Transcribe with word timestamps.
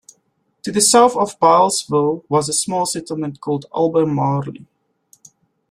To 0.63 0.71
the 0.71 0.81
south 0.81 1.15
of 1.15 1.39
Bilesville 1.39 2.23
was 2.27 2.49
a 2.49 2.53
small 2.53 2.87
settlement 2.87 3.39
called 3.39 3.67
Albemarle. 3.71 4.65